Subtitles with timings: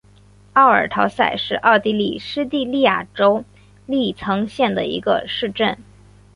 [0.53, 3.45] 阿尔陶塞是奥地利施蒂利亚州
[3.85, 5.77] 利岑县的一个市镇。